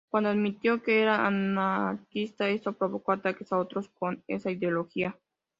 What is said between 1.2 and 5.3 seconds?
anarquista, eso provocó ataques a otros con esa ideología.